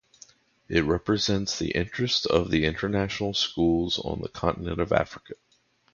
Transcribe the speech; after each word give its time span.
It 0.67 0.83
represents 0.83 1.59
the 1.59 1.69
interests 1.73 2.25
of 2.25 2.51
international 2.55 3.35
schools 3.35 3.99
on 3.99 4.21
the 4.23 4.29
continent 4.29 4.79
of 4.81 4.91
Africa. 4.91 5.35